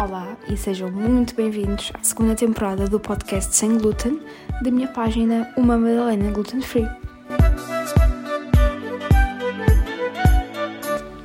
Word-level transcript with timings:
Olá 0.00 0.36
e 0.48 0.56
sejam 0.56 0.90
muito 0.90 1.34
bem-vindos 1.34 1.92
à 1.94 2.02
segunda 2.02 2.34
temporada 2.34 2.86
do 2.86 2.98
podcast 2.98 3.54
Sem 3.54 3.78
Glúten 3.78 4.20
da 4.62 4.70
minha 4.70 4.88
página 4.88 5.52
Uma 5.56 5.76
Madalena 5.76 6.30
Gluten 6.30 6.60
Free. 6.60 6.88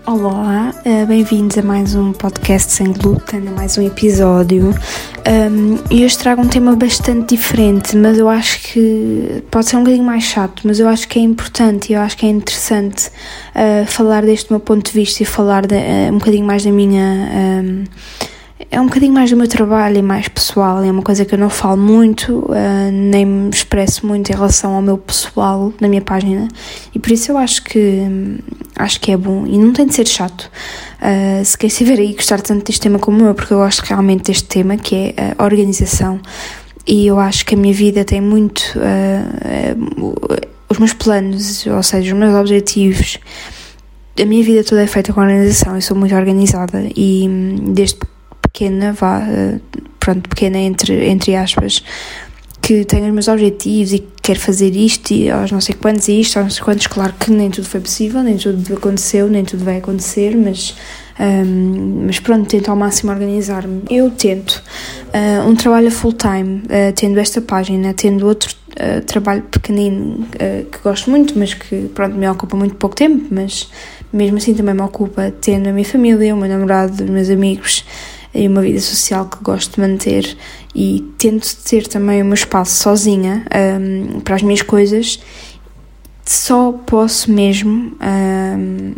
Olá, 0.05 0.73
eh, 0.83 1.05
bem-vindos 1.05 1.57
a 1.57 1.61
mais 1.61 1.95
um 1.95 2.11
podcast 2.11 2.71
sem 2.71 2.91
glúten, 2.91 3.47
a 3.47 3.51
mais 3.51 3.77
um 3.77 3.81
episódio. 3.81 4.73
Um, 5.25 5.79
e 5.89 6.03
hoje 6.03 6.17
trago 6.17 6.41
um 6.41 6.47
tema 6.49 6.75
bastante 6.75 7.35
diferente, 7.35 7.95
mas 7.95 8.17
eu 8.17 8.27
acho 8.27 8.61
que 8.61 9.41
pode 9.49 9.67
ser 9.67 9.77
um 9.77 9.79
bocadinho 9.79 10.03
mais 10.03 10.23
chato, 10.23 10.63
mas 10.65 10.79
eu 10.79 10.87
acho 10.87 11.07
que 11.07 11.17
é 11.17 11.21
importante 11.21 11.91
e 11.91 11.93
eu 11.93 12.01
acho 12.01 12.17
que 12.17 12.25
é 12.25 12.29
interessante 12.29 13.07
uh, 13.07 13.85
falar 13.87 14.23
deste 14.23 14.51
meu 14.51 14.59
ponto 14.59 14.85
de 14.85 14.91
vista 14.91 15.23
e 15.23 15.25
falar 15.25 15.65
de, 15.65 15.75
uh, 15.75 16.13
um 16.13 16.17
bocadinho 16.17 16.45
mais 16.45 16.65
da 16.65 16.71
minha. 16.71 17.29
Um, 17.63 17.85
é 18.69 18.79
um 18.79 18.85
bocadinho 18.85 19.13
mais 19.13 19.29
do 19.29 19.37
meu 19.37 19.47
trabalho 19.47 19.97
e 19.97 20.01
mais 20.01 20.27
pessoal, 20.27 20.83
é 20.83 20.91
uma 20.91 21.01
coisa 21.01 21.25
que 21.25 21.33
eu 21.35 21.39
não 21.39 21.49
falo 21.49 21.77
muito, 21.77 22.39
uh, 22.49 22.91
nem 22.91 23.25
me 23.25 23.49
expresso 23.49 24.05
muito 24.05 24.31
em 24.31 24.33
relação 24.33 24.73
ao 24.73 24.81
meu 24.81 24.97
pessoal 24.97 25.73
na 25.79 25.87
minha 25.87 26.01
página 26.01 26.47
e 26.93 26.99
por 26.99 27.11
isso 27.11 27.31
eu 27.31 27.37
acho 27.37 27.63
que 27.63 28.01
acho 28.75 28.99
que 28.99 29.11
é 29.11 29.17
bom 29.17 29.45
e 29.45 29.57
não 29.57 29.73
tem 29.73 29.85
de 29.85 29.93
ser 29.93 30.07
chato. 30.07 30.49
Uh, 31.01 31.43
se 31.43 31.57
quer 31.57 31.67
estiver 31.67 31.99
aí 31.99 32.13
gostar 32.13 32.41
tanto 32.41 32.65
deste 32.65 32.81
tema 32.81 32.99
como 32.99 33.23
eu, 33.25 33.33
porque 33.33 33.53
eu 33.53 33.57
gosto 33.59 33.81
realmente 33.81 34.23
deste 34.23 34.47
tema 34.47 34.77
que 34.77 35.13
é 35.15 35.35
a 35.37 35.43
organização 35.43 36.19
e 36.85 37.07
eu 37.07 37.19
acho 37.19 37.45
que 37.45 37.55
a 37.55 37.57
minha 37.57 37.73
vida 37.73 38.03
tem 38.03 38.21
muito 38.21 38.61
uh, 38.77 40.13
os 40.69 40.79
meus 40.79 40.93
planos, 40.93 41.65
ou 41.67 41.83
seja, 41.83 42.13
os 42.13 42.19
meus 42.19 42.33
objetivos. 42.35 43.19
A 44.19 44.25
minha 44.25 44.43
vida 44.43 44.63
toda 44.63 44.83
é 44.83 44.87
feita 44.87 45.13
com 45.13 45.21
organização, 45.21 45.75
eu 45.75 45.81
sou 45.81 45.97
muito 45.97 46.13
organizada 46.15 46.87
e 46.95 47.27
desde 47.73 47.99
pequena, 48.43 48.93
vá, 48.93 49.21
eh, 49.21 49.59
pronto, 49.99 50.29
pequena 50.29 50.59
entre, 50.59 51.09
entre 51.09 51.35
aspas, 51.35 51.83
que 52.61 52.85
tenho 52.85 53.07
os 53.07 53.11
meus 53.11 53.27
objetivos 53.27 53.91
e 53.91 54.07
quero 54.21 54.39
fazer 54.39 54.73
isto 54.73 55.11
e 55.11 55.29
aos 55.29 55.51
não 55.51 55.59
sei 55.59 55.75
quantos 55.75 56.07
e 56.07 56.21
isto, 56.21 56.37
aos 56.37 56.45
não 56.45 56.51
sei 56.51 56.63
quantos, 56.63 56.87
claro 56.87 57.13
que 57.19 57.29
nem 57.29 57.49
tudo 57.49 57.67
foi 57.67 57.81
possível, 57.81 58.23
nem 58.23 58.37
tudo 58.37 58.73
aconteceu, 58.73 59.27
nem 59.27 59.43
tudo 59.43 59.65
vai 59.65 59.79
acontecer, 59.79 60.33
mas, 60.37 60.73
um, 61.19 62.05
mas 62.05 62.21
pronto, 62.21 62.47
tento 62.47 62.69
ao 62.69 62.77
máximo 62.77 63.11
organizar-me. 63.11 63.81
Eu 63.89 64.09
tento 64.11 64.63
uh, 65.09 65.49
um 65.49 65.55
trabalho 65.55 65.91
full-time, 65.91 66.63
uh, 66.63 66.93
tendo 66.95 67.19
esta 67.19 67.41
página, 67.41 67.93
tendo 67.93 68.25
outro 68.25 68.55
uh, 68.79 69.01
trabalho 69.01 69.41
pequenino 69.41 70.25
que 70.71 70.79
gosto 70.81 71.09
muito, 71.09 71.37
mas 71.37 71.53
que 71.53 71.89
pronto, 71.93 72.15
me 72.15 72.29
ocupa 72.29 72.55
muito 72.55 72.75
pouco 72.75 72.95
tempo, 72.95 73.25
mas 73.29 73.69
mesmo 74.13 74.37
assim 74.37 74.53
também 74.53 74.73
me 74.73 74.81
ocupa, 74.83 75.33
tendo 75.41 75.67
a 75.67 75.73
minha 75.73 75.85
família, 75.85 76.33
o 76.33 76.37
meu 76.37 76.47
namorado, 76.47 77.03
os 77.03 77.09
meus 77.09 77.29
amigos, 77.29 77.83
e 78.33 78.47
uma 78.47 78.61
vida 78.61 78.79
social 78.79 79.25
que 79.25 79.43
gosto 79.43 79.75
de 79.75 79.81
manter 79.81 80.37
e 80.75 81.05
tento 81.17 81.55
ter 81.63 81.87
também 81.87 82.21
o 82.21 82.25
meu 82.25 82.33
espaço 82.33 82.81
sozinha 82.81 83.45
um, 83.79 84.19
para 84.21 84.35
as 84.35 84.41
minhas 84.41 84.61
coisas, 84.61 85.19
só 86.25 86.71
posso 86.71 87.31
mesmo 87.31 87.95
um, 88.01 88.93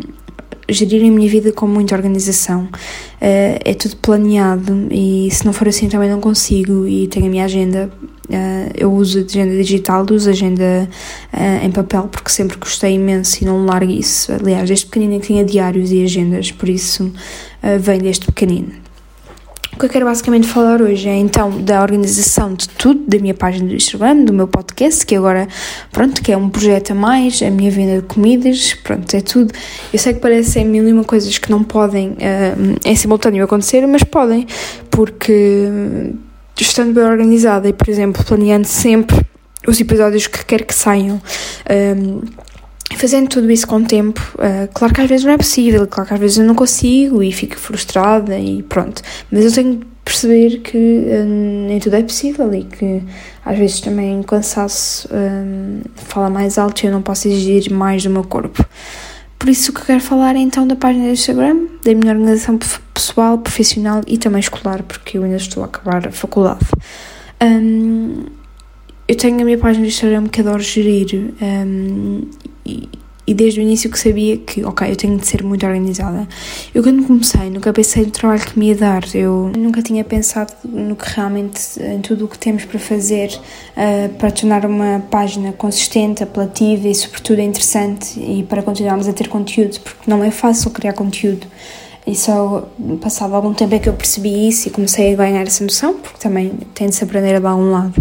gerir 0.68 1.06
a 1.06 1.10
minha 1.10 1.28
vida 1.28 1.52
com 1.52 1.66
muita 1.66 1.94
organização. 1.94 2.64
Uh, 2.64 3.58
é 3.64 3.74
tudo 3.74 3.96
planeado 3.96 4.88
e 4.90 5.28
se 5.30 5.44
não 5.44 5.52
for 5.52 5.68
assim 5.68 5.88
também 5.88 6.10
não 6.10 6.20
consigo 6.20 6.86
e 6.86 7.06
tenho 7.08 7.26
a 7.26 7.28
minha 7.28 7.44
agenda. 7.44 7.90
Uh, 8.28 8.72
eu 8.74 8.92
uso 8.92 9.24
agenda 9.24 9.54
digital, 9.54 10.04
uso 10.10 10.28
agenda 10.28 10.88
uh, 11.32 11.64
em 11.64 11.70
papel 11.70 12.08
porque 12.10 12.30
sempre 12.30 12.56
gostei 12.56 12.94
imenso 12.94 13.42
e 13.42 13.44
não 13.44 13.64
largo 13.64 13.90
isso. 13.90 14.32
Aliás, 14.32 14.68
desde 14.68 14.86
pequenino 14.86 15.20
tinha 15.20 15.44
diários 15.44 15.92
e 15.92 16.02
agendas, 16.02 16.50
por 16.50 16.68
isso 16.68 17.12
vem 17.80 17.98
desde 17.98 18.26
pequenino. 18.26 18.85
O 19.76 19.78
que 19.78 19.84
eu 19.84 19.90
quero 19.90 20.06
basicamente 20.06 20.46
falar 20.46 20.80
hoje 20.80 21.06
é 21.06 21.14
então 21.16 21.50
da 21.60 21.82
organização 21.82 22.54
de 22.54 22.66
tudo, 22.66 23.02
da 23.06 23.18
minha 23.18 23.34
página 23.34 23.68
do 23.68 23.74
Instagram, 23.74 24.24
do 24.24 24.32
meu 24.32 24.48
podcast, 24.48 25.04
que 25.04 25.14
agora, 25.14 25.46
pronto, 25.92 26.22
que 26.22 26.32
é 26.32 26.36
um 26.36 26.48
projeto 26.48 26.92
a 26.92 26.94
mais, 26.94 27.42
a 27.42 27.50
minha 27.50 27.70
venda 27.70 28.00
de 28.00 28.06
comidas, 28.06 28.72
pronto, 28.72 29.14
é 29.14 29.20
tudo. 29.20 29.52
Eu 29.92 29.98
sei 29.98 30.14
que 30.14 30.20
parecem 30.20 30.64
mil 30.64 30.88
e 30.88 30.92
uma 30.94 31.04
coisas 31.04 31.36
que 31.36 31.50
não 31.50 31.62
podem 31.62 32.12
uh, 32.12 32.78
em 32.86 32.96
simultâneo 32.96 33.44
acontecer, 33.44 33.86
mas 33.86 34.02
podem, 34.02 34.46
porque 34.90 35.68
estando 36.58 36.94
bem 36.94 37.04
organizada 37.04 37.68
e, 37.68 37.74
por 37.74 37.90
exemplo, 37.90 38.24
planeando 38.24 38.66
sempre 38.66 39.20
os 39.68 39.78
episódios 39.78 40.26
que 40.26 40.42
quero 40.46 40.64
que 40.64 40.74
saiam. 40.74 41.20
Um, 41.68 42.22
fazendo 42.94 43.28
tudo 43.28 43.50
isso 43.50 43.66
com 43.66 43.76
o 43.76 43.84
tempo, 43.84 44.20
uh, 44.34 44.68
claro 44.72 44.94
que 44.94 45.00
às 45.00 45.08
vezes 45.08 45.24
não 45.24 45.32
é 45.32 45.36
possível, 45.36 45.86
claro 45.86 46.08
que 46.08 46.14
às 46.14 46.20
vezes 46.20 46.38
eu 46.38 46.44
não 46.44 46.54
consigo 46.54 47.22
e 47.22 47.32
fico 47.32 47.56
frustrada 47.56 48.38
e 48.38 48.62
pronto, 48.62 49.02
mas 49.30 49.44
eu 49.44 49.52
tenho 49.52 49.76
de 49.76 49.86
perceber 50.04 50.58
que 50.60 50.76
uh, 50.76 51.66
nem 51.68 51.78
tudo 51.80 51.96
é 51.96 52.02
possível 52.02 52.52
e 52.54 52.64
que 52.64 53.02
às 53.44 53.58
vezes 53.58 53.80
também 53.80 54.22
cansaço 54.22 55.08
uh, 55.08 55.88
fala 55.96 56.30
mais 56.30 56.58
alto 56.58 56.84
e 56.84 56.86
eu 56.86 56.92
não 56.92 57.02
posso 57.02 57.28
exigir 57.28 57.72
mais 57.72 58.02
do 58.02 58.10
meu 58.10 58.24
corpo. 58.24 58.64
Por 59.38 59.48
isso 59.48 59.72
que 59.72 59.80
eu 59.80 59.84
quero 59.84 60.00
falar 60.00 60.34
então 60.36 60.66
da 60.66 60.76
página 60.76 61.06
do 61.06 61.12
Instagram, 61.12 61.66
da 61.84 61.94
minha 61.94 62.12
organização 62.12 62.58
pessoal, 62.94 63.38
profissional 63.38 64.00
e 64.06 64.16
também 64.16 64.40
escolar, 64.40 64.82
porque 64.82 65.18
eu 65.18 65.24
ainda 65.24 65.36
estou 65.36 65.62
a 65.62 65.66
acabar 65.66 66.08
a 66.08 66.10
faculdade. 66.10 66.64
Um, 67.42 68.24
eu 69.06 69.14
tenho 69.14 69.40
a 69.40 69.44
minha 69.44 69.58
página 69.58 69.84
do 69.84 69.88
Instagram 69.88 70.26
que 70.26 70.40
adoro 70.40 70.62
gerir 70.62 71.32
um, 71.40 72.28
e, 73.26 73.34
desde 73.34 73.58
o 73.58 73.62
início 73.62 73.90
que 73.90 73.98
sabia 73.98 74.36
que, 74.36 74.64
ok, 74.64 74.88
eu 74.88 74.94
tenho 74.94 75.16
de 75.18 75.26
ser 75.26 75.42
muito 75.42 75.66
organizada. 75.66 76.28
Eu 76.72 76.82
quando 76.82 77.04
comecei 77.04 77.50
nunca 77.50 77.72
pensei 77.72 78.04
no 78.04 78.10
trabalho 78.12 78.40
que 78.40 78.58
me 78.58 78.68
ia 78.68 78.76
dar, 78.76 79.02
eu 79.14 79.50
nunca 79.56 79.82
tinha 79.82 80.04
pensado 80.04 80.52
no 80.64 80.94
que 80.94 81.08
realmente, 81.10 81.60
em 81.82 82.00
tudo 82.00 82.26
o 82.26 82.28
que 82.28 82.38
temos 82.38 82.64
para 82.64 82.78
fazer 82.78 83.28
uh, 83.76 84.14
para 84.14 84.30
tornar 84.30 84.64
uma 84.64 85.00
página 85.10 85.52
consistente, 85.52 86.22
apelativa 86.22 86.86
e 86.86 86.94
sobretudo 86.94 87.40
interessante 87.40 88.18
e 88.20 88.44
para 88.44 88.62
continuarmos 88.62 89.08
a 89.08 89.12
ter 89.12 89.28
conteúdo, 89.28 89.80
porque 89.80 90.08
não 90.08 90.22
é 90.22 90.30
fácil 90.30 90.70
criar 90.70 90.92
conteúdo. 90.92 91.46
E 92.06 92.14
só 92.14 92.68
passava 93.00 93.34
algum 93.34 93.52
tempo 93.52 93.74
é 93.74 93.80
que 93.80 93.88
eu 93.88 93.92
percebi 93.92 94.46
isso 94.46 94.68
e 94.68 94.70
comecei 94.70 95.12
a 95.12 95.16
ganhar 95.16 95.42
essa 95.42 95.64
noção, 95.64 95.94
porque 95.94 96.18
também 96.20 96.52
tem 96.72 96.88
de 96.88 96.94
se 96.94 97.02
aprender 97.02 97.34
a 97.34 97.40
dar 97.40 97.56
um 97.56 97.72
lado. 97.72 97.94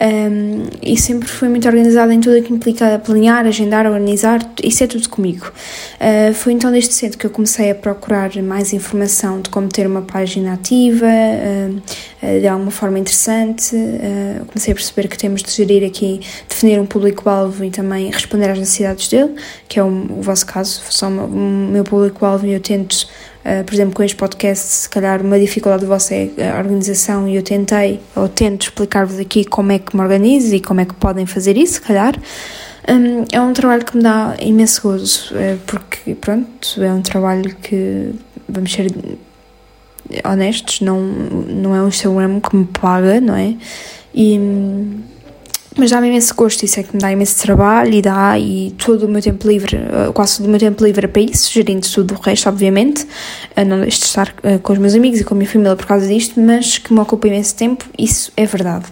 Um, 0.00 0.64
e 0.82 0.96
sempre 0.96 1.28
fui 1.28 1.48
muito 1.48 1.66
organizada 1.68 2.12
em 2.12 2.20
tudo 2.20 2.38
o 2.38 2.42
que 2.42 2.52
implica 2.52 2.98
planear, 2.98 3.46
agendar, 3.46 3.86
organizar, 3.86 4.40
isso 4.62 4.82
é 4.82 4.86
tudo 4.86 5.08
comigo. 5.08 5.52
Uh, 6.00 6.34
foi 6.34 6.52
então 6.52 6.72
desde 6.72 6.92
cedo 6.92 7.16
que 7.16 7.26
eu 7.26 7.30
comecei 7.30 7.70
a 7.70 7.74
procurar 7.74 8.30
mais 8.42 8.72
informação 8.72 9.40
de 9.40 9.50
como 9.50 9.68
ter 9.68 9.86
uma 9.86 10.02
página 10.02 10.54
ativa, 10.54 11.06
uh, 11.06 12.40
de 12.40 12.46
alguma 12.46 12.70
forma 12.70 12.98
interessante. 12.98 13.76
Uh, 13.76 14.44
comecei 14.46 14.72
a 14.72 14.74
perceber 14.74 15.08
que 15.08 15.18
temos 15.18 15.42
de 15.42 15.50
gerir 15.52 15.86
aqui, 15.86 16.20
definir 16.48 16.80
um 16.80 16.86
público-alvo 16.86 17.64
e 17.64 17.70
também 17.70 18.10
responder 18.10 18.50
às 18.50 18.58
necessidades 18.58 19.08
dele, 19.08 19.34
que 19.68 19.78
é 19.78 19.84
o, 19.84 19.88
o 19.88 20.22
vosso 20.22 20.46
caso, 20.46 20.82
só 20.88 21.08
o 21.08 21.38
meu 21.38 21.84
público-alvo 21.84 22.46
e 22.46 22.52
eu 22.52 22.60
tento 22.60 23.06
Uh, 23.44 23.64
por 23.64 23.74
exemplo, 23.74 23.94
com 23.94 24.02
este 24.04 24.16
podcast, 24.16 24.64
se 24.64 24.88
calhar 24.88 25.20
uma 25.20 25.38
dificuldade 25.38 25.84
vossa 25.84 26.14
é 26.14 26.30
a 26.52 26.58
organização 26.58 27.26
e 27.26 27.34
eu 27.34 27.42
tentei, 27.42 28.00
ou 28.14 28.28
tento 28.28 28.62
explicar-vos 28.62 29.18
aqui 29.18 29.44
como 29.44 29.72
é 29.72 29.80
que 29.80 29.96
me 29.96 30.02
organizo 30.02 30.54
e 30.54 30.60
como 30.60 30.80
é 30.80 30.84
que 30.84 30.94
podem 30.94 31.26
fazer 31.26 31.56
isso, 31.56 31.74
se 31.74 31.80
calhar. 31.80 32.16
Um, 32.88 33.24
é 33.32 33.40
um 33.40 33.52
trabalho 33.52 33.84
que 33.84 33.96
me 33.96 34.02
dá 34.02 34.36
imenso 34.40 34.82
gozo, 34.82 35.34
uh, 35.34 35.58
porque, 35.66 36.14
pronto, 36.14 36.82
é 36.82 36.92
um 36.92 37.02
trabalho 37.02 37.54
que, 37.56 38.14
vamos 38.48 38.72
ser 38.72 38.92
honestos, 40.24 40.80
não, 40.80 41.00
não 41.00 41.74
é 41.74 41.82
um 41.82 41.88
Instagram 41.88 42.40
que 42.40 42.54
me 42.54 42.64
paga, 42.64 43.20
não 43.20 43.34
é? 43.34 43.56
E, 44.14 44.38
mas 45.76 45.90
dá-me 45.90 46.08
imenso 46.08 46.34
gosto, 46.34 46.64
isso 46.64 46.80
é 46.80 46.82
que 46.82 46.94
me 46.94 47.00
dá 47.00 47.10
imenso 47.12 47.40
trabalho 47.40 47.94
e 47.94 48.02
dá, 48.02 48.38
e 48.38 48.74
todo 48.78 49.06
o 49.06 49.08
meu 49.08 49.22
tempo 49.22 49.48
livre, 49.48 49.76
eh, 49.76 50.12
quase 50.12 50.38
todo 50.38 50.46
o 50.46 50.50
meu 50.50 50.58
tempo 50.58 50.84
livre 50.84 51.06
é 51.06 51.08
para 51.08 51.22
isso, 51.22 51.52
gerindo 51.52 51.88
tudo 51.88 52.14
o 52.14 52.20
resto, 52.20 52.48
obviamente. 52.48 53.06
Não 53.56 53.80
deixo 53.80 54.00
de 54.00 54.06
estar 54.06 54.34
eh, 54.42 54.58
com 54.58 54.72
os 54.72 54.78
meus 54.78 54.94
amigos 54.94 55.20
e 55.20 55.24
com 55.24 55.34
a 55.34 55.36
minha 55.36 55.48
família 55.48 55.76
por 55.76 55.86
causa 55.86 56.06
disto, 56.06 56.40
mas 56.40 56.78
que 56.78 56.92
me 56.92 57.00
ocupa 57.00 57.28
imenso 57.28 57.54
tempo, 57.54 57.84
isso 57.98 58.32
é 58.36 58.44
verdade. 58.46 58.86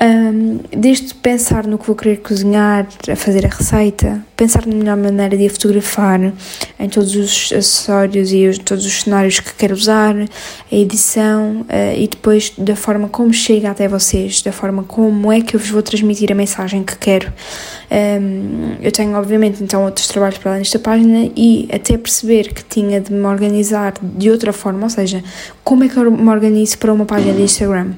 Um, 0.00 0.60
desde 0.70 1.12
pensar 1.12 1.66
no 1.66 1.76
que 1.76 1.84
vou 1.84 1.96
querer 1.96 2.18
cozinhar, 2.18 2.86
a 3.10 3.16
fazer 3.16 3.44
a 3.44 3.48
receita, 3.48 4.24
pensar 4.36 4.64
na 4.64 4.72
melhor 4.72 4.96
maneira 4.96 5.36
de 5.36 5.44
a 5.44 5.50
fotografar, 5.50 6.32
em 6.78 6.88
todos 6.88 7.16
os 7.16 7.52
acessórios 7.52 8.32
e 8.32 8.46
os, 8.46 8.58
todos 8.58 8.86
os 8.86 9.02
cenários 9.02 9.40
que 9.40 9.52
quero 9.54 9.74
usar, 9.74 10.14
a 10.14 10.74
edição 10.74 11.62
uh, 11.62 11.98
e 11.98 12.06
depois 12.06 12.52
da 12.56 12.76
forma 12.76 13.08
como 13.08 13.34
chega 13.34 13.70
até 13.70 13.88
vocês, 13.88 14.40
da 14.40 14.52
forma 14.52 14.84
como 14.84 15.32
é 15.32 15.40
que 15.40 15.56
eu 15.56 15.60
vos 15.60 15.68
vou 15.68 15.82
transmitir 15.82 16.30
a 16.30 16.34
mensagem 16.34 16.84
que 16.84 16.96
quero. 16.96 17.32
Um, 17.90 18.76
eu 18.80 18.92
tenho, 18.92 19.16
obviamente, 19.16 19.64
então 19.64 19.82
outros 19.84 20.06
trabalhos 20.06 20.38
para 20.38 20.52
lá 20.52 20.58
nesta 20.58 20.78
página 20.78 21.28
e 21.34 21.68
até 21.72 21.98
perceber 21.98 22.52
que 22.52 22.62
tinha 22.62 23.00
de 23.00 23.12
me 23.12 23.26
organizar 23.26 23.94
de 24.00 24.30
outra 24.30 24.52
forma, 24.52 24.84
ou 24.84 24.90
seja, 24.90 25.24
como 25.64 25.82
é 25.82 25.88
que 25.88 25.96
eu 25.96 26.08
me 26.08 26.30
organizo 26.30 26.78
para 26.78 26.92
uma 26.92 27.04
página 27.04 27.32
de 27.32 27.42
Instagram. 27.42 27.94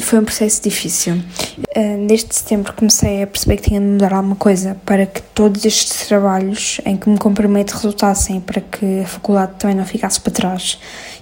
Foi 0.00 0.18
um 0.18 0.24
processo 0.24 0.60
difícil. 0.62 1.14
Uh, 1.14 2.06
desde 2.08 2.34
setembro 2.34 2.72
comecei 2.72 3.22
a 3.22 3.26
perceber 3.26 3.56
que 3.56 3.68
tinha 3.68 3.80
de 3.80 3.86
mudar 3.86 4.12
alguma 4.12 4.34
coisa 4.34 4.76
para 4.84 5.06
que 5.06 5.22
todos 5.22 5.64
estes 5.64 6.08
trabalhos 6.08 6.80
em 6.84 6.96
que 6.96 7.08
me 7.08 7.16
comprometo 7.18 7.74
resultassem, 7.74 8.40
para 8.40 8.60
que 8.60 9.00
a 9.00 9.06
faculdade 9.06 9.52
também 9.58 9.76
não 9.76 9.84
ficasse 9.84 10.20
para 10.20 10.32
trás 10.32 10.78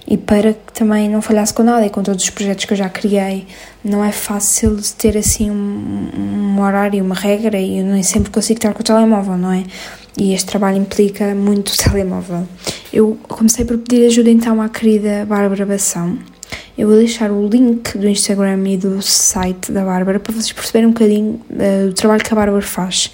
e 0.07 0.17
para 0.17 0.53
que 0.53 0.73
também 0.73 1.07
não 1.09 1.21
falhasse 1.21 1.53
com 1.53 1.61
nada 1.61 1.85
e 1.85 1.89
com 1.91 2.01
todos 2.01 2.23
os 2.23 2.29
projetos 2.31 2.65
que 2.65 2.73
eu 2.73 2.77
já 2.77 2.89
criei. 2.89 3.45
Não 3.83 4.03
é 4.03 4.11
fácil 4.11 4.79
ter 4.97 5.15
assim 5.15 5.51
um, 5.51 6.55
um 6.55 6.61
horário, 6.61 7.03
uma 7.03 7.15
regra 7.15 7.59
e 7.59 7.79
eu 7.79 7.85
nem 7.85 8.01
sempre 8.01 8.31
consigo 8.31 8.57
estar 8.57 8.73
com 8.73 8.79
o 8.79 8.83
telemóvel, 8.83 9.37
não 9.37 9.51
é? 9.51 9.63
E 10.17 10.33
este 10.33 10.47
trabalho 10.47 10.77
implica 10.77 11.35
muito 11.35 11.69
o 11.69 11.77
telemóvel. 11.77 12.47
Eu 12.91 13.15
comecei 13.27 13.63
por 13.63 13.77
pedir 13.77 14.07
ajuda 14.07 14.31
então 14.31 14.59
à 14.59 14.69
querida 14.69 15.25
Bárbara 15.27 15.65
Bação. 15.65 16.17
Eu 16.77 16.87
vou 16.87 16.97
deixar 16.97 17.31
o 17.31 17.47
link 17.47 17.97
do 17.97 18.07
Instagram 18.07 18.69
e 18.69 18.77
do 18.77 19.01
site 19.01 19.71
da 19.71 19.83
Bárbara 19.83 20.19
para 20.19 20.31
vocês 20.31 20.51
perceberem 20.51 20.87
um 20.87 20.91
bocadinho 20.91 21.41
uh, 21.49 21.87
do 21.87 21.93
trabalho 21.93 22.23
que 22.23 22.31
a 22.31 22.35
Bárbara 22.35 22.61
faz, 22.61 23.11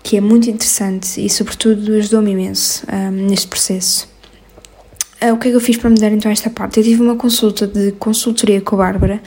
que 0.00 0.16
é 0.16 0.20
muito 0.20 0.48
interessante 0.48 1.20
e, 1.20 1.28
sobretudo, 1.28 1.92
ajudou-me 1.94 2.30
imenso 2.30 2.86
um, 2.88 2.94
ehm, 2.94 3.26
neste 3.28 3.48
processo. 3.48 4.08
Uh, 5.20 5.34
o 5.34 5.38
que 5.38 5.48
é 5.48 5.50
que 5.50 5.56
eu 5.56 5.60
fiz 5.60 5.76
para 5.76 5.90
mudar 5.90 6.12
então 6.12 6.30
esta 6.30 6.48
parte? 6.50 6.78
Eu 6.78 6.84
tive 6.84 7.02
uma 7.02 7.16
consulta 7.16 7.66
de 7.66 7.90
consultoria 7.98 8.60
com 8.60 8.76
a 8.76 8.78
Bárbara, 8.78 9.20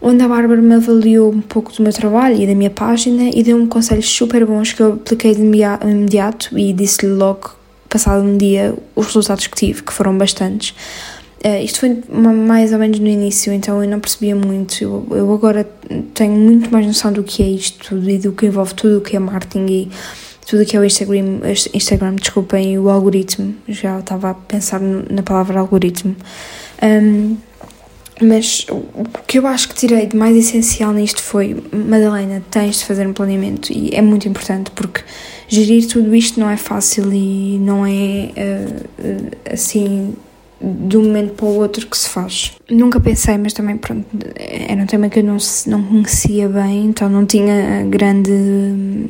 onde 0.00 0.24
a 0.24 0.28
Bárbara 0.28 0.62
me 0.62 0.76
avaliou 0.76 1.30
um 1.30 1.42
pouco 1.42 1.74
do 1.74 1.82
meu 1.82 1.92
trabalho 1.92 2.40
e 2.40 2.46
da 2.46 2.54
minha 2.54 2.70
página 2.70 3.28
e 3.34 3.42
deu-me 3.42 3.66
conselhos 3.66 4.08
super 4.08 4.46
bons 4.46 4.72
que 4.72 4.80
eu 4.80 4.94
apliquei 4.94 5.34
de 5.34 5.42
imediato 5.42 6.58
e 6.58 6.72
disse-lhe 6.72 7.12
logo, 7.12 7.50
passado 7.86 8.22
um 8.22 8.38
dia, 8.38 8.74
os 8.96 9.08
resultados 9.08 9.46
que 9.46 9.56
tive, 9.58 9.82
que 9.82 9.92
foram 9.92 10.16
bastantes. 10.16 10.74
Uh, 11.44 11.64
isto 11.64 11.80
foi 11.80 12.02
mais 12.10 12.70
ou 12.70 12.78
menos 12.78 12.98
no 12.98 13.06
início, 13.06 13.50
então 13.50 13.82
eu 13.82 13.88
não 13.88 13.98
percebia 13.98 14.36
muito. 14.36 14.82
Eu, 14.82 15.06
eu 15.10 15.32
agora 15.32 15.66
tenho 16.12 16.32
muito 16.32 16.70
mais 16.70 16.86
noção 16.86 17.12
do 17.12 17.22
que 17.22 17.42
é 17.42 17.48
isto 17.48 17.96
e 17.96 18.18
do 18.18 18.32
que 18.32 18.46
envolve 18.46 18.74
tudo 18.74 18.98
o 18.98 19.00
que 19.00 19.16
é 19.16 19.18
marketing 19.18 19.66
e 19.66 19.90
tudo 20.46 20.62
o 20.62 20.66
que 20.66 20.76
é 20.76 20.80
o 20.80 20.84
Instagram, 20.84 21.40
Instagram 21.72 22.16
desculpem, 22.16 22.78
o 22.78 22.90
algoritmo. 22.90 23.54
Já 23.66 24.00
estava 24.00 24.30
a 24.30 24.34
pensar 24.34 24.80
na 24.80 25.22
palavra 25.22 25.60
algoritmo. 25.60 26.14
Um, 26.82 27.36
mas 28.20 28.66
o 28.68 29.04
que 29.26 29.38
eu 29.38 29.46
acho 29.46 29.70
que 29.70 29.74
tirei 29.74 30.06
de 30.06 30.16
mais 30.16 30.36
essencial 30.36 30.92
nisto 30.92 31.22
foi: 31.22 31.56
Madalena, 31.72 32.42
tens 32.50 32.80
de 32.80 32.84
fazer 32.84 33.06
um 33.06 33.14
planeamento 33.14 33.72
e 33.72 33.94
é 33.94 34.02
muito 34.02 34.28
importante 34.28 34.70
porque 34.72 35.02
gerir 35.48 35.88
tudo 35.88 36.14
isto 36.14 36.38
não 36.38 36.50
é 36.50 36.58
fácil 36.58 37.10
e 37.14 37.58
não 37.58 37.86
é 37.86 38.30
uh, 38.36 39.52
assim 39.54 40.14
de 40.60 40.98
um 40.98 41.04
momento 41.04 41.32
para 41.34 41.46
o 41.46 41.56
outro 41.56 41.86
que 41.86 41.96
se 41.96 42.08
faz. 42.08 42.52
Nunca 42.70 43.00
pensei, 43.00 43.38
mas 43.38 43.52
também, 43.54 43.78
pronto, 43.78 44.06
era 44.36 44.82
um 44.82 44.86
tema 44.86 45.08
que 45.08 45.20
eu 45.20 45.24
não, 45.24 45.38
não 45.66 45.82
conhecia 45.82 46.48
bem, 46.48 46.86
então 46.86 47.08
não 47.08 47.24
tinha 47.24 47.84
grande 47.88 48.30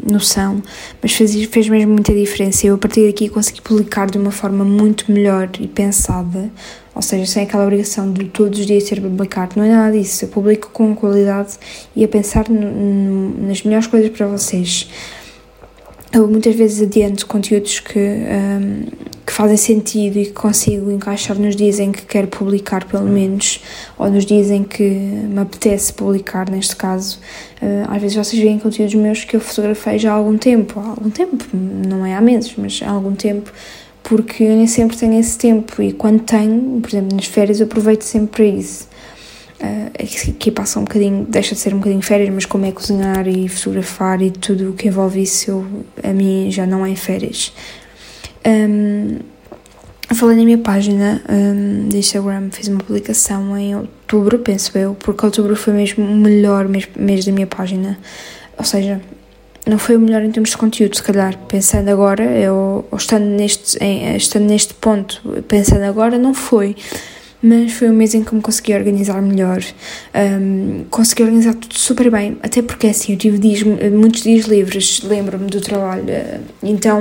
noção, 0.08 0.62
mas 1.02 1.12
fez, 1.12 1.44
fez 1.46 1.68
mesmo 1.68 1.92
muita 1.92 2.14
diferença. 2.14 2.66
Eu, 2.66 2.76
a 2.76 2.78
partir 2.78 3.06
daqui, 3.06 3.28
consegui 3.28 3.60
publicar 3.62 4.08
de 4.08 4.18
uma 4.18 4.30
forma 4.30 4.64
muito 4.64 5.10
melhor 5.10 5.50
e 5.58 5.66
pensada, 5.66 6.50
ou 6.94 7.02
seja, 7.02 7.26
sem 7.26 7.42
aquela 7.42 7.64
obrigação 7.64 8.12
de 8.12 8.26
todos 8.26 8.60
os 8.60 8.66
dias 8.66 8.84
ser 8.84 9.00
publicado, 9.00 9.54
não 9.56 9.64
é 9.64 9.70
nada 9.70 9.98
disso. 9.98 10.24
Eu 10.24 10.28
publico 10.28 10.70
com 10.72 10.94
qualidade 10.94 11.58
e 11.96 12.04
a 12.04 12.08
pensar 12.08 12.46
nas 12.48 13.62
melhores 13.62 13.88
coisas 13.88 14.10
para 14.10 14.26
vocês. 14.26 14.88
Eu 16.12 16.26
muitas 16.26 16.54
vezes 16.56 16.82
adianto 16.82 17.26
conteúdos 17.26 17.78
que, 17.78 17.98
um, 17.98 18.84
que 19.30 19.36
fazem 19.36 19.56
sentido 19.56 20.18
e 20.18 20.26
que 20.26 20.32
consigo 20.32 20.90
encaixar 20.90 21.38
nos 21.38 21.54
dias 21.54 21.78
em 21.78 21.92
que 21.92 22.02
quero 22.02 22.26
publicar, 22.26 22.84
pelo 22.84 23.06
menos, 23.06 23.60
ou 23.96 24.10
nos 24.10 24.26
dias 24.26 24.50
em 24.50 24.64
que 24.64 24.82
me 24.82 25.38
apetece 25.38 25.92
publicar, 25.92 26.50
neste 26.50 26.74
caso. 26.74 27.20
Uh, 27.62 27.88
às 27.88 28.02
vezes 28.02 28.16
vocês 28.16 28.42
veem 28.42 28.58
conteúdos 28.58 28.92
meus 28.96 29.22
que 29.22 29.36
eu 29.36 29.40
fotografei 29.40 30.00
já 30.00 30.10
há 30.10 30.14
algum 30.16 30.36
tempo, 30.36 30.80
há 30.80 30.88
algum 30.88 31.10
tempo, 31.10 31.44
não 31.54 32.04
é 32.04 32.16
há 32.16 32.20
meses, 32.20 32.52
mas 32.58 32.80
há 32.84 32.90
algum 32.90 33.14
tempo, 33.14 33.52
porque 34.02 34.42
eu 34.42 34.56
nem 34.56 34.66
sempre 34.66 34.96
tenho 34.96 35.16
esse 35.20 35.38
tempo 35.38 35.80
e 35.80 35.92
quando 35.92 36.22
tenho, 36.22 36.80
por 36.80 36.90
exemplo, 36.90 37.16
nas 37.16 37.26
férias, 37.26 37.60
eu 37.60 37.66
aproveito 37.66 38.02
sempre 38.02 38.30
para 38.30 38.44
isso. 38.44 38.88
Uh, 39.60 40.30
aqui 40.30 40.50
passa 40.50 40.80
um 40.80 40.84
bocadinho, 40.84 41.24
deixa 41.28 41.54
de 41.54 41.60
ser 41.60 41.72
um 41.72 41.78
bocadinho 41.78 42.02
férias, 42.02 42.30
mas 42.34 42.46
como 42.46 42.66
é 42.66 42.72
cozinhar 42.72 43.28
e 43.28 43.48
fotografar 43.48 44.20
e 44.22 44.32
tudo 44.32 44.70
o 44.70 44.72
que 44.72 44.88
envolve 44.88 45.22
isso, 45.22 45.50
eu, 45.52 45.66
a 46.02 46.12
mim 46.12 46.50
já 46.50 46.66
não 46.66 46.84
é 46.84 46.96
férias. 46.96 47.52
Um, 48.46 49.18
falei 50.14 50.36
na 50.36 50.44
minha 50.44 50.58
página 50.58 51.22
um, 51.28 51.88
de 51.88 51.98
Instagram, 51.98 52.50
fiz 52.50 52.68
uma 52.68 52.78
publicação 52.80 53.56
em 53.56 53.76
outubro, 53.76 54.38
penso 54.38 54.76
eu, 54.76 54.94
porque 54.94 55.24
outubro 55.24 55.54
foi 55.56 55.72
mesmo 55.72 56.04
o 56.04 56.16
melhor 56.16 56.68
mês, 56.68 56.88
mês 56.96 57.24
da 57.24 57.32
minha 57.32 57.46
página. 57.46 57.98
Ou 58.58 58.64
seja, 58.64 59.00
não 59.66 59.78
foi 59.78 59.96
o 59.96 60.00
melhor 60.00 60.22
em 60.22 60.30
termos 60.30 60.50
de 60.50 60.56
conteúdo, 60.56 60.96
se 60.96 61.02
calhar, 61.02 61.36
pensando 61.48 61.88
agora, 61.88 62.24
eu, 62.24 62.84
ou 62.90 62.98
estando 62.98 63.24
neste, 63.24 63.82
em, 63.82 64.16
estando 64.16 64.44
neste 64.44 64.74
ponto, 64.74 65.22
pensando 65.46 65.84
agora, 65.84 66.18
não 66.18 66.34
foi. 66.34 66.76
Mas 67.42 67.72
foi 67.72 67.88
um 67.88 67.94
mês 67.94 68.12
em 68.14 68.22
que 68.22 68.34
me 68.34 68.42
consegui 68.42 68.74
organizar 68.74 69.22
melhor, 69.22 69.62
um, 70.14 70.84
consegui 70.90 71.22
organizar 71.22 71.54
tudo 71.54 71.78
super 71.78 72.10
bem, 72.10 72.36
até 72.42 72.60
porque 72.60 72.88
assim, 72.88 73.12
eu 73.12 73.18
tive 73.18 73.38
dias, 73.38 73.62
muitos 73.62 74.22
dias 74.22 74.44
livres, 74.44 75.00
lembro-me 75.02 75.46
do 75.46 75.58
trabalho, 75.58 76.04
então 76.62 77.00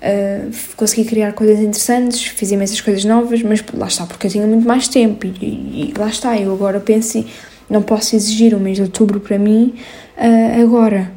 uh, 0.00 0.50
consegui 0.76 1.08
criar 1.08 1.32
coisas 1.32 1.58
interessantes, 1.58 2.22
fiz 2.24 2.50
imensas 2.50 2.80
coisas 2.80 3.04
novas, 3.04 3.42
mas 3.42 3.62
lá 3.74 3.86
está, 3.86 4.06
porque 4.06 4.26
eu 4.26 4.30
tinha 4.30 4.46
muito 4.46 4.66
mais 4.66 4.88
tempo 4.88 5.26
e, 5.26 5.28
e, 5.28 5.94
lá 5.96 6.08
está, 6.08 6.36
eu 6.38 6.52
agora 6.52 6.80
penso, 6.80 7.24
não 7.68 7.82
posso 7.82 8.16
exigir 8.16 8.54
o 8.54 8.60
mês 8.60 8.76
de 8.76 8.82
outubro 8.82 9.20
para 9.20 9.38
mim 9.38 9.74
uh, 10.16 10.62
agora, 10.62 11.10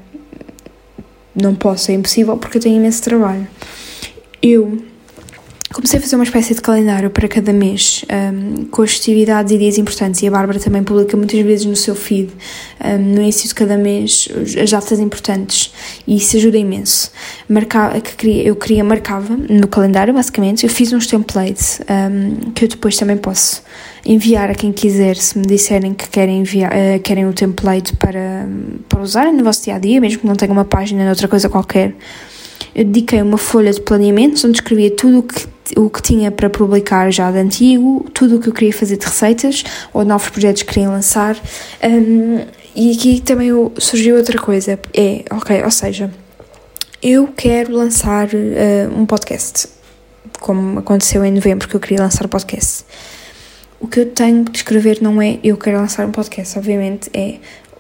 não 1.36 1.56
posso, 1.56 1.92
é 1.92 1.96
impossível 1.96 2.38
porque 2.38 2.58
eu 2.58 2.62
tenho 2.62 2.78
imenso 2.78 3.02
trabalho. 3.02 3.48
Eu 4.42 4.84
Comecei 5.74 5.98
a 5.98 6.02
fazer 6.04 6.16
uma 6.16 6.24
espécie 6.24 6.54
de 6.54 6.62
calendário 6.62 7.10
para 7.10 7.28
cada 7.28 7.52
mês, 7.52 8.06
um, 8.08 8.66
com 8.66 8.84
as 8.84 8.92
festividades 8.92 9.52
e 9.52 9.58
dias 9.58 9.80
importantes, 9.80 10.22
e 10.22 10.28
a 10.28 10.32
Bárbara 10.32 10.60
também 10.60 10.84
publica 10.84 11.18
muitas 11.18 11.40
vezes 11.42 11.66
no 11.66 11.76
seu 11.76 11.96
feed, 11.96 12.32
um, 12.80 12.98
no 13.00 13.22
início 13.24 13.48
de 13.48 13.56
cada 13.56 13.76
mês, 13.76 14.30
as 14.62 14.70
datas 14.70 15.00
importantes, 15.00 15.74
e 16.06 16.18
isso 16.18 16.38
ajuda 16.38 16.60
imenso. 16.60 17.12
Marca, 17.50 18.00
que 18.02 18.16
queria, 18.16 18.44
eu 18.44 18.56
queria, 18.56 18.84
marcava 18.84 19.36
no 19.36 19.68
calendário, 19.68 20.14
basicamente, 20.14 20.64
eu 20.64 20.70
fiz 20.70 20.94
uns 20.94 21.08
templates 21.08 21.82
um, 21.90 22.52
que 22.52 22.66
eu 22.66 22.70
depois 22.70 22.96
também 22.96 23.18
posso 23.18 23.64
enviar 24.06 24.52
a 24.52 24.54
quem 24.54 24.72
quiser, 24.72 25.16
se 25.16 25.40
me 25.40 25.48
disserem 25.48 25.96
que 25.96 26.08
querem, 26.08 26.42
enviar, 26.42 26.72
uh, 26.72 27.00
querem 27.02 27.26
o 27.26 27.34
template 27.34 27.96
para, 27.96 28.48
para 28.88 29.02
usarem 29.02 29.34
no 29.34 29.44
vosso 29.44 29.64
dia 29.64 29.74
a 29.74 29.80
dia, 29.80 30.00
mesmo 30.00 30.20
que 30.20 30.28
não 30.28 30.36
tenham 30.36 30.54
uma 30.54 30.66
página 30.66 31.10
outra 31.10 31.28
coisa 31.28 31.50
qualquer. 31.50 31.96
Eu 32.76 32.86
dediquei 32.86 33.22
uma 33.22 33.38
folha 33.38 33.72
de 33.72 33.82
planeamentos 33.82 34.44
onde 34.44 34.58
escrevia 34.58 34.92
tudo 34.92 35.20
o 35.20 35.24
que 35.24 35.54
o 35.78 35.90
que 35.90 36.02
tinha 36.02 36.32
para 36.32 36.50
publicar 36.50 37.12
já 37.12 37.32
de 37.32 37.38
antigo, 37.38 38.06
tudo 38.14 38.36
o 38.36 38.40
que 38.40 38.50
eu 38.50 38.54
queria 38.54 38.74
fazer 38.74 38.98
de 38.98 39.06
receitas 39.06 39.64
ou 39.94 40.04
novos 40.04 40.30
projetos 40.30 40.64
que 40.64 40.74
queria 40.74 40.90
lançar. 40.90 41.38
Um, 41.84 42.46
e 42.76 42.92
aqui 42.92 43.22
também 43.22 43.50
surgiu 43.78 44.18
outra 44.18 44.40
coisa, 44.40 44.80
é, 44.94 45.24
ok, 45.32 45.64
ou 45.64 45.72
seja, 45.72 46.12
eu 47.02 47.28
quero 47.28 47.76
lançar 47.76 48.28
uh, 48.28 48.98
um 49.00 49.06
podcast, 49.06 49.68
como 50.40 50.80
aconteceu 50.80 51.24
em 51.24 51.32
novembro 51.32 51.68
que 51.68 51.76
eu 51.76 51.80
queria 51.80 52.02
lançar 52.02 52.26
um 52.26 52.30
podcast. 52.30 52.86
O 53.80 53.88
que 53.88 54.00
eu 54.00 54.06
tenho 54.08 54.46
de 54.46 54.58
escrever 54.58 55.02
não 55.02 55.22
é 55.22 55.40
eu 55.44 55.58
quero 55.58 55.78
lançar 55.78 56.06
um 56.08 56.12
podcast, 56.12 56.58
obviamente, 56.58 57.10
é 57.14 57.36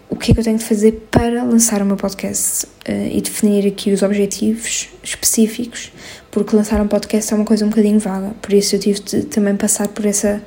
o 0.10 0.16
que 0.16 0.32
é 0.32 0.34
que 0.34 0.40
eu 0.40 0.44
tenho 0.44 0.58
de 0.58 0.64
fazer 0.64 1.08
para 1.10 1.44
lançar 1.44 1.82
o 1.82 1.86
meu 1.86 1.98
podcast 1.98 2.66
uh, 2.66 3.08
e 3.12 3.22
definir 3.22 3.68
aqui 3.68 3.92
os 3.92 4.02
objetivos 4.02 4.90
específicos, 5.04 5.92
porque 6.32 6.56
lançar 6.56 6.80
um 6.82 6.88
podcast 6.88 7.34
é 7.34 7.36
uma 7.36 7.46
coisa 7.46 7.66
um 7.66 7.70
bocadinho 7.70 8.00
vaga, 8.00 8.32
por 8.42 8.54
isso 8.54 8.76
eu 8.76 8.80
tive 8.80 9.00
de 9.00 9.24
também 9.24 9.56
passar 9.56 9.88
por 9.88 10.06
essa, 10.06 10.42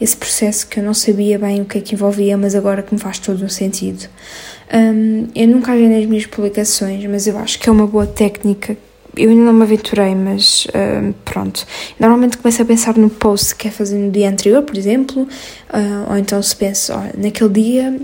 esse 0.00 0.16
processo 0.16 0.66
que 0.66 0.80
eu 0.80 0.84
não 0.84 0.94
sabia 0.94 1.38
bem 1.38 1.60
o 1.60 1.64
que 1.64 1.78
é 1.78 1.80
que 1.80 1.94
envolvia, 1.94 2.36
mas 2.36 2.54
agora 2.54 2.82
que 2.82 2.94
me 2.94 3.00
faz 3.00 3.18
todo 3.18 3.44
um 3.44 3.48
sentido. 3.48 4.08
Um, 4.74 5.28
eu 5.34 5.48
nunca 5.48 5.72
agendei 5.72 6.02
as 6.02 6.08
minhas 6.08 6.26
publicações, 6.26 7.04
mas 7.06 7.26
eu 7.26 7.36
acho 7.38 7.58
que 7.58 7.68
é 7.68 7.72
uma 7.72 7.86
boa 7.86 8.06
técnica 8.06 8.76
eu 9.16 9.28
ainda 9.28 9.42
não 9.42 9.52
me 9.52 9.62
aventurei, 9.62 10.14
mas 10.14 10.66
pronto. 11.24 11.66
Normalmente 11.98 12.38
começo 12.38 12.62
a 12.62 12.64
pensar 12.64 12.96
no 12.96 13.10
post 13.10 13.54
que 13.54 13.68
é 13.68 13.70
fazer 13.70 13.98
no 13.98 14.10
dia 14.10 14.28
anterior, 14.28 14.62
por 14.62 14.76
exemplo, 14.76 15.22
uh, 15.22 16.10
ou 16.10 16.16
então 16.16 16.42
se 16.42 16.56
penso, 16.56 16.92
olha, 16.94 17.12
naquele 17.16 17.50
dia 17.50 18.00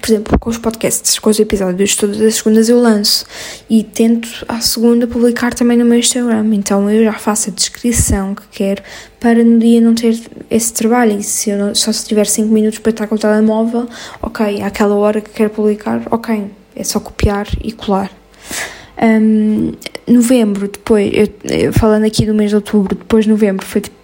por 0.00 0.10
exemplo, 0.10 0.38
com 0.38 0.50
os 0.50 0.58
podcasts, 0.58 1.18
com 1.18 1.30
os 1.30 1.38
episódios, 1.38 1.94
todas 1.96 2.20
as 2.20 2.36
segundas 2.36 2.68
eu 2.68 2.80
lanço 2.80 3.26
e 3.68 3.82
tento 3.82 4.28
à 4.48 4.60
segunda 4.60 5.06
publicar 5.06 5.54
também 5.54 5.76
no 5.76 5.84
meu 5.84 5.98
Instagram. 5.98 6.54
Então 6.54 6.90
eu 6.90 7.04
já 7.04 7.12
faço 7.12 7.50
a 7.50 7.52
descrição 7.52 8.34
que 8.34 8.42
quero 8.50 8.82
para 9.20 9.44
no 9.44 9.58
dia 9.58 9.80
não 9.80 9.94
ter 9.94 10.18
esse 10.50 10.72
trabalho. 10.72 11.18
E 11.18 11.22
se 11.22 11.50
eu 11.50 11.58
não, 11.58 11.74
só 11.74 11.92
se 11.92 12.06
tiver 12.06 12.26
5 12.26 12.52
minutos 12.52 12.78
para 12.78 12.90
estar 12.90 13.06
com 13.06 13.14
o 13.14 13.18
telemóvel, 13.18 13.88
ok, 14.22 14.62
àquela 14.62 14.94
hora 14.94 15.20
que 15.20 15.30
quero 15.30 15.50
publicar, 15.50 16.02
ok, 16.10 16.46
é 16.74 16.84
só 16.84 16.98
copiar 16.98 17.46
e 17.62 17.72
colar. 17.72 18.10
Um, 19.00 19.72
novembro, 20.06 20.68
depois, 20.68 21.10
eu, 21.12 21.72
falando 21.72 22.04
aqui 22.04 22.24
do 22.24 22.34
mês 22.34 22.50
de 22.50 22.56
outubro, 22.56 22.94
depois 22.94 23.24
de 23.24 23.30
novembro 23.30 23.64
foi 23.64 23.80
tipo 23.80 24.01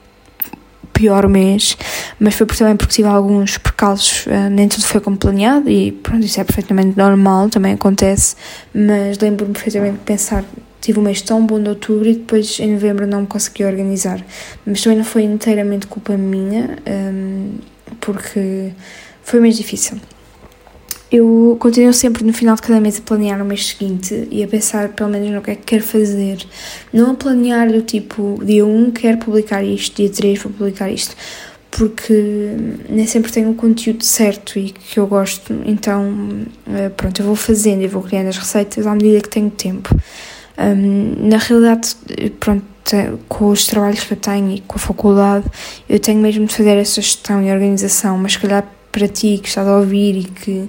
pior 0.99 1.29
mês, 1.29 1.79
mas 2.19 2.35
foi 2.35 2.45
também 2.45 2.75
porque 2.75 2.93
tive 2.93 3.07
alguns 3.07 3.57
percalços, 3.57 4.27
uh, 4.27 4.51
nem 4.51 4.67
tudo 4.67 4.85
foi 4.85 5.01
como 5.01 5.17
planeado 5.17 5.71
e 5.71 5.93
pronto, 5.93 6.27
isso 6.27 6.41
é 6.41 6.45
perfeitamente 6.45 6.99
normal, 6.99 7.49
também 7.49 7.75
acontece, 7.75 8.35
mas 8.75 9.17
lembro-me 9.21 9.53
perfeitamente 9.53 9.99
de 9.99 10.05
pensar, 10.05 10.45
tive 10.81 10.99
um 10.99 11.03
mês 11.03 11.23
tão 11.23 11.47
bom 11.47 11.63
de 11.63 11.69
outubro 11.69 12.09
e 12.09 12.15
depois 12.15 12.59
em 12.59 12.73
novembro 12.73 13.07
não 13.07 13.21
me 13.21 13.27
consegui 13.29 13.65
organizar, 13.65 14.21
mas 14.67 14.83
também 14.83 14.99
não 14.99 15.05
foi 15.05 15.23
inteiramente 15.23 15.87
culpa 15.87 16.17
minha, 16.17 16.77
um, 16.85 17.59
porque 18.01 18.73
foi 19.23 19.39
um 19.39 19.43
mês 19.43 19.57
difícil. 19.57 19.99
Eu 21.11 21.57
continuo 21.59 21.95
sempre 21.95 22.23
no 22.23 22.35
final 22.35 22.55
de 22.55 22.61
cada 22.61 22.79
mês 22.81 22.99
a 22.99 23.01
planear 23.01 23.41
o 23.41 23.45
mês 23.45 23.69
seguinte 23.69 24.29
e 24.31 24.45
a 24.45 24.49
pensar 24.49 24.91
pelo 24.91 25.09
menos 25.09 25.31
no 25.31 25.41
que 25.41 25.53
é 25.53 25.55
que 25.55 25.63
quero 25.63 25.83
fazer. 25.83 26.37
Não 26.93 27.13
a 27.13 27.15
planear 27.15 27.73
do 27.73 27.81
tipo, 27.81 28.39
dia 28.45 28.67
1 28.67 28.91
quero 28.91 29.17
publicar 29.17 29.65
isto, 29.65 29.97
dia 29.97 30.11
3 30.11 30.39
vou 30.43 30.53
publicar 30.53 30.91
isto, 30.91 31.17
porque 31.71 32.13
nem 32.91 33.07
sempre 33.07 33.33
tenho 33.33 33.51
o 33.51 33.55
conteúdo 33.55 34.05
certo 34.05 34.59
e 34.59 34.71
que 34.71 35.01
eu 35.01 35.07
gosto, 35.07 35.55
então 35.65 36.45
eh, 36.75 36.91
pronto, 36.91 37.23
eu 37.23 37.27
vou 37.27 37.37
fazendo 37.37 37.83
e 37.83 37.87
vou 37.87 38.03
criando 38.03 38.29
as 38.29 38.37
receitas 38.37 38.87
à 38.87 38.93
medida 38.93 39.23
que 39.23 39.31
tenho 39.31 39.51
tempo. 39.51 39.89
Um, 40.59 41.29
na 41.29 41.39
realidade, 41.39 41.97
pronto, 42.39 42.67
com 43.29 43.49
os 43.49 43.67
trabalhos 43.67 44.05
que 44.05 44.13
eu 44.13 44.19
tenho 44.19 44.51
e 44.51 44.61
com 44.61 44.77
a 44.77 44.79
faculdade, 44.79 45.47
eu 45.89 45.99
tenho 45.99 46.21
mesmo 46.21 46.45
de 46.45 46.55
fazer 46.55 46.77
essa 46.77 47.01
gestão 47.01 47.43
e 47.43 47.51
organização, 47.51 48.19
mas 48.19 48.33
se 48.33 48.41
calhar 48.41 48.67
para 48.91 49.07
ti 49.07 49.39
que 49.39 49.49
estás 49.49 49.67
a 49.67 49.77
ouvir 49.77 50.17
e 50.17 50.25
que 50.25 50.69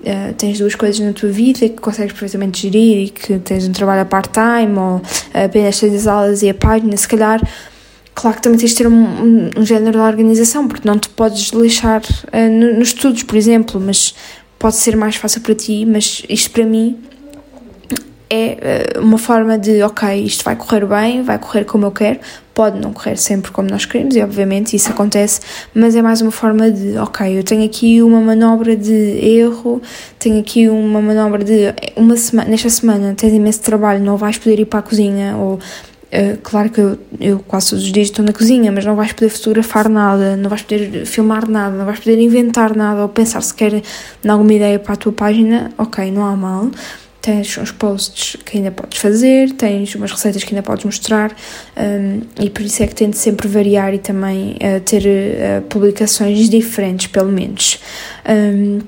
Uh, 0.00 0.32
tens 0.32 0.58
duas 0.58 0.74
coisas 0.74 0.98
na 0.98 1.12
tua 1.12 1.28
vida 1.28 1.58
que 1.60 1.70
consegues 1.70 2.12
perfeitamente 2.12 2.62
gerir 2.62 3.04
e 3.04 3.10
que 3.10 3.38
tens 3.38 3.68
um 3.68 3.72
trabalho 3.72 4.00
a 4.00 4.04
part-time 4.06 4.78
ou 4.78 5.02
apenas 5.34 5.78
tens 5.78 5.94
as 5.94 6.06
aulas 6.06 6.42
e 6.42 6.48
a 6.48 6.54
página, 6.54 6.96
se 6.96 7.06
calhar, 7.06 7.38
claro 8.14 8.36
que 8.36 8.42
também 8.42 8.58
tens 8.58 8.70
de 8.70 8.76
ter 8.76 8.86
um, 8.86 8.94
um, 8.94 9.50
um 9.58 9.66
género 9.66 9.98
de 9.98 9.98
organização, 9.98 10.66
porque 10.66 10.88
não 10.88 10.98
te 10.98 11.10
podes 11.10 11.50
lixar 11.50 12.00
uh, 12.00 12.50
no, 12.50 12.78
nos 12.78 12.88
estudos, 12.88 13.24
por 13.24 13.36
exemplo, 13.36 13.78
mas 13.78 14.14
pode 14.58 14.76
ser 14.76 14.96
mais 14.96 15.16
fácil 15.16 15.42
para 15.42 15.54
ti, 15.54 15.84
mas 15.84 16.22
isto 16.30 16.50
para 16.50 16.64
mim 16.64 16.98
é 18.30 18.98
uma 18.98 19.18
forma 19.18 19.58
de, 19.58 19.82
ok, 19.82 20.22
isto 20.22 20.44
vai 20.44 20.54
correr 20.54 20.86
bem, 20.86 21.22
vai 21.22 21.38
correr 21.38 21.64
como 21.64 21.84
eu 21.84 21.90
quero, 21.90 22.20
pode 22.60 22.78
não 22.78 22.92
correr 22.92 23.16
sempre 23.16 23.50
como 23.50 23.70
nós 23.70 23.86
queremos, 23.86 24.14
e 24.14 24.20
obviamente 24.20 24.76
isso 24.76 24.90
acontece, 24.90 25.40
mas 25.74 25.96
é 25.96 26.02
mais 26.02 26.20
uma 26.20 26.30
forma 26.30 26.70
de, 26.70 26.94
ok, 26.98 27.38
eu 27.38 27.42
tenho 27.42 27.64
aqui 27.64 28.02
uma 28.02 28.20
manobra 28.20 28.76
de 28.76 28.92
erro, 28.92 29.80
tenho 30.18 30.38
aqui 30.38 30.68
uma 30.68 31.00
manobra 31.00 31.42
de, 31.42 31.72
uma 31.96 32.18
semana, 32.18 32.50
nesta 32.50 32.68
semana 32.68 33.14
tens 33.16 33.32
imenso 33.32 33.62
trabalho, 33.62 34.04
não 34.04 34.18
vais 34.18 34.36
poder 34.36 34.60
ir 34.60 34.66
para 34.66 34.80
a 34.80 34.82
cozinha, 34.82 35.36
ou 35.38 35.58
Uh, 36.12 36.36
claro 36.42 36.68
que 36.68 36.80
eu, 36.80 36.98
eu, 37.20 37.38
quase 37.38 37.70
todos 37.70 37.84
os 37.84 37.92
dias 37.92 38.08
estou 38.08 38.24
na 38.24 38.32
cozinha, 38.32 38.72
mas 38.72 38.84
não 38.84 38.96
vais 38.96 39.12
poder 39.12 39.28
fotografar 39.28 39.88
nada, 39.88 40.36
não 40.36 40.50
vais 40.50 40.60
poder 40.60 41.06
filmar 41.06 41.48
nada, 41.48 41.76
não 41.76 41.84
vais 41.84 42.00
poder 42.00 42.18
inventar 42.18 42.74
nada 42.74 43.02
ou 43.02 43.08
pensar 43.08 43.40
sequer 43.42 43.74
em 43.74 44.28
alguma 44.28 44.52
ideia 44.52 44.76
para 44.80 44.94
a 44.94 44.96
tua 44.96 45.12
página, 45.12 45.70
ok, 45.78 46.10
não 46.10 46.26
há 46.26 46.34
mal 46.34 46.68
tens 47.20 47.56
uns 47.58 47.70
posts 47.70 48.36
que 48.44 48.56
ainda 48.56 48.70
podes 48.70 48.98
fazer, 48.98 49.52
tens 49.52 49.94
umas 49.94 50.10
receitas 50.10 50.42
que 50.42 50.54
ainda 50.54 50.62
podes 50.62 50.84
mostrar 50.84 51.34
um, 51.76 52.22
e 52.42 52.48
por 52.48 52.62
isso 52.62 52.82
é 52.82 52.86
que 52.86 52.94
tento 52.94 53.16
sempre 53.16 53.46
variar 53.46 53.92
e 53.92 53.98
também 53.98 54.52
uh, 54.56 54.80
ter 54.80 55.02
uh, 55.02 55.62
publicações 55.68 56.48
diferentes, 56.48 57.08
pelo 57.08 57.30
menos. 57.30 57.78
Um, 58.28 58.78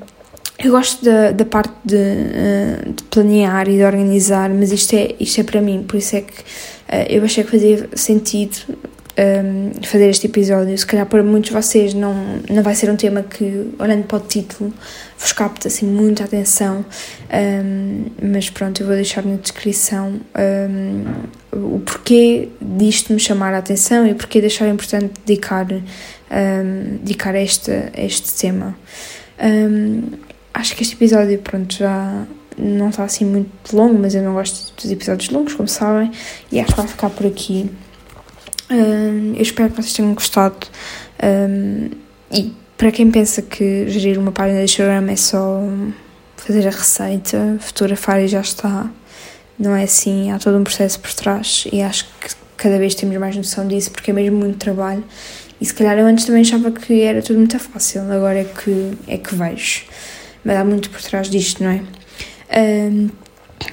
eu 0.59 0.71
gosto 0.71 1.05
da, 1.05 1.33
da 1.33 1.45
parte 1.45 1.75
de, 1.85 1.97
uh, 1.97 2.93
de, 2.93 3.03
planear 3.05 3.69
e 3.69 3.77
de 3.77 3.85
organizar, 3.85 4.49
mas 4.49 4.73
isto 4.73 4.95
é, 4.95 5.15
isto 5.21 5.41
é 5.41 5.45
para 5.45 5.61
mim, 5.61 5.83
por 5.83 5.97
isso 5.97 6.17
é 6.17 6.23
que 6.23 6.33
eu 7.09 7.25
achei 7.25 7.43
que 7.43 7.51
fazia 7.51 7.89
sentido 7.95 8.59
um, 9.19 9.83
fazer 9.83 10.09
este 10.09 10.27
episódio. 10.27 10.77
Se 10.77 10.87
calhar 10.87 11.07
para 11.07 11.23
muitos 11.23 11.51
de 11.51 11.57
vocês 11.57 11.95
não, 11.95 12.15
não 12.49 12.63
vai 12.63 12.75
ser 12.75 12.91
um 12.91 12.97
tema 12.97 13.23
que, 13.23 13.71
olhando 13.79 14.05
para 14.05 14.19
o 14.19 14.21
título, 14.21 14.73
vos 15.19 15.33
capta 15.33 15.69
assim 15.69 15.87
muita 15.87 16.25
atenção, 16.25 16.85
um, 17.65 18.05
mas 18.23 18.51
pronto, 18.51 18.81
eu 18.83 18.87
vou 18.87 18.97
deixar 18.97 19.25
na 19.25 19.37
descrição 19.37 20.21
um, 20.71 21.75
o 21.77 21.81
porquê 21.81 22.49
disto 22.61 23.13
me 23.13 23.21
chamar 23.21 23.53
a 23.55 23.59
atenção 23.59 24.07
e 24.07 24.15
porquê 24.15 24.41
deixar 24.41 24.69
importante 24.69 25.13
dedicar, 25.27 25.67
dedicar 27.03 27.35
este, 27.35 27.71
este 27.95 28.35
tema. 28.35 28.75
acho 30.55 30.75
que 30.75 30.83
este 30.83 30.95
episódio, 30.95 31.39
pronto, 31.41 31.75
já 31.75 32.27
não 32.57 32.89
está 32.89 33.05
assim 33.05 33.25
muito 33.25 33.75
longo, 33.75 33.99
mas 33.99 34.15
eu 34.15 34.23
não 34.23 34.35
gosto 34.35 34.73
dos 34.75 34.91
episódios 34.91 35.31
longos, 35.31 35.55
como 35.55 35.69
sabem, 35.69 36.11
e 36.51 36.59
acho 36.61 36.71
que 36.71 36.77
vai 36.77 36.87
ficar 36.87 37.11
por 37.11 37.27
aqui. 37.27 37.71
Eu 38.71 39.43
espero 39.43 39.71
que 39.71 39.77
vocês 39.77 39.93
tenham 39.93 40.15
gostado. 40.15 40.67
Um, 41.23 41.91
e 42.31 42.53
para 42.77 42.91
quem 42.91 43.11
pensa 43.11 43.43
que 43.43 43.89
gerir 43.89 44.19
uma 44.19 44.33
página 44.33 44.59
de 44.59 44.65
Instagram 44.65 45.11
é 45.11 45.17
só 45.17 45.63
fazer 46.37 46.67
a 46.67 46.71
receita, 46.71 47.57
fotografar 47.61 48.21
e 48.21 48.29
já 48.29 48.41
está, 48.41 48.91
não 49.59 49.77
é 49.77 49.85
assim. 49.85 50.31
Há 50.31 50.39
todo 50.39 50.59
um 50.59 50.65
processo 50.65 50.99
por 50.99 51.13
trás 51.15 51.65
e 51.73 51.81
acho 51.83 52.07
que 52.21 52.35
cada 52.57 52.79
vez 52.79 52.95
temos 52.95 53.17
mais 53.19 53.37
noção 53.37 53.67
disso 53.69 53.91
porque 53.91 54.11
é 54.11 54.15
mesmo 54.15 54.39
muito 54.39 54.59
trabalho. 54.59 55.05
E 55.61 55.65
se 55.65 55.73
calhar 55.73 55.97
eu 55.97 56.07
antes 56.07 56.25
também 56.25 56.43
achava 56.43 56.73
que 56.73 57.03
era 57.03 57.23
tudo 57.23 57.39
muito 57.39 57.57
fácil, 57.59 58.03
agora 58.11 58.41
é 58.41 58.45
que, 58.45 58.93
é 59.07 59.17
que 59.17 59.35
vejo. 59.35 59.85
Mas 60.45 60.57
há 60.57 60.65
muito 60.65 60.91
por 60.91 61.01
trás 61.01 61.31
disto, 61.31 61.63
não 61.63 61.71
é? 61.71 61.83
Um, 62.91 63.09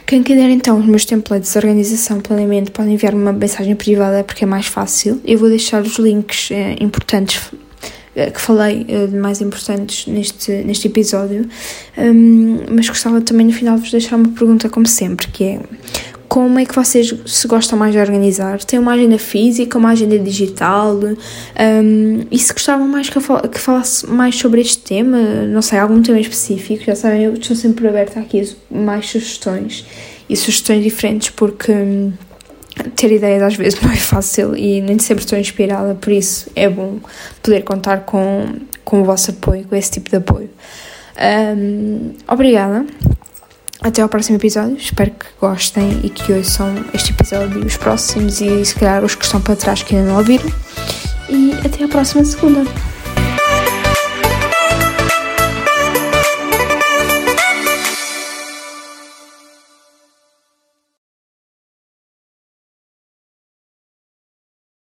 quem 0.10 0.24
quiser 0.24 0.50
então 0.50 0.80
os 0.80 0.88
meus 0.88 1.06
templates 1.06 1.52
de 1.52 1.58
organização, 1.60 2.20
planeamento, 2.20 2.72
podem 2.72 2.96
enviar-me 2.96 3.22
uma 3.22 3.32
mensagem 3.32 3.76
privada 3.76 4.24
porque 4.24 4.44
é 4.44 4.48
mais 4.48 4.66
fácil. 4.66 5.22
Eu 5.24 5.38
vou 5.38 5.48
deixar 5.50 5.84
os 5.84 6.00
links 6.00 6.50
eh, 6.50 6.78
importantes 6.82 7.40
eh, 8.16 8.32
que 8.32 8.42
falei 8.42 8.88
eh, 8.90 9.06
de 9.06 9.16
mais 9.16 9.40
importantes 9.40 10.08
neste, 10.08 10.52
neste 10.64 10.88
episódio, 10.88 11.48
um, 11.96 12.58
mas 12.72 12.90
gostava 12.90 13.22
também 13.22 13.46
no 13.46 13.54
final 13.54 13.76
de 13.76 13.82
vos 13.82 13.92
deixar 13.92 14.16
uma 14.16 14.30
pergunta, 14.30 14.68
como 14.68 14.88
sempre, 14.88 15.28
que 15.28 15.44
é 15.44 15.60
como 16.30 16.60
é 16.60 16.66
que 16.66 16.76
vocês 16.76 17.12
se 17.26 17.48
gostam 17.48 17.78
mais 17.78 17.92
de 17.92 18.00
organizar? 18.00 18.64
Tem 18.64 18.78
uma 18.78 18.94
agenda 18.94 19.18
física, 19.18 19.80
uma 19.80 19.90
agenda 19.90 20.18
digital? 20.20 20.94
Um, 20.96 22.26
e 22.30 22.38
se 22.38 22.54
gostavam 22.54 22.88
mais 22.88 23.10
que, 23.10 23.18
eu 23.18 23.50
que 23.50 23.60
falasse 23.60 24.08
mais 24.08 24.36
sobre 24.36 24.62
este 24.62 24.78
tema, 24.78 25.18
não 25.48 25.64
sei, 25.64 25.80
algum 25.80 26.00
tema 26.04 26.20
específico, 26.20 26.84
já 26.86 26.96
sabem, 26.96 27.24
eu 27.24 27.34
estou 27.34 27.56
sempre 27.56 27.88
aberta 27.88 28.20
aqui 28.20 28.42
a 28.42 28.78
mais 28.78 29.08
sugestões 29.08 29.84
e 30.30 30.38
sugestões 30.38 30.84
diferentes, 30.84 31.32
porque 31.32 31.72
hum, 31.72 32.14
ter 32.96 33.12
ideias 33.12 33.42
às 33.42 33.56
vezes 33.56 33.80
não 33.82 33.92
é 33.92 33.98
fácil 33.98 34.56
e 34.56 34.82
nem 34.82 35.00
sempre 35.00 35.24
estou 35.24 35.38
inspirada, 35.38 35.96
por 35.96 36.14
isso 36.14 36.48
é 36.56 36.70
bom 36.70 37.00
poder 37.42 37.64
contar 37.64 38.02
com, 38.02 38.46
com 38.86 39.02
o 39.02 39.04
vosso 39.04 39.32
apoio, 39.32 39.66
com 39.68 39.76
esse 39.76 39.90
tipo 39.90 40.12
de 40.12 40.18
apoio. 40.18 40.50
Um, 41.20 42.14
obrigada. 42.28 42.86
Até 43.82 44.02
ao 44.02 44.10
próximo 44.10 44.38
episódio. 44.38 44.76
Espero 44.78 45.12
que 45.12 45.26
gostem 45.40 46.02
e 46.04 46.10
que 46.10 46.34
ouçam 46.34 46.86
este 46.94 47.12
episódio 47.12 47.64
e 47.64 47.66
os 47.66 47.78
próximos 47.78 48.42
e 48.42 48.66
se 48.66 48.76
calhar 48.76 49.04
os 49.04 49.16
que 49.16 49.24
estão 49.24 49.40
para 49.40 49.56
trás 49.56 49.84
que 49.84 49.96
ainda 49.96 50.10
não 50.10 50.18
ouviram. 50.18 50.52
E 51.30 51.54
até 51.66 51.86
à 51.86 51.88
próxima 51.88 52.26
segunda. 52.26 52.70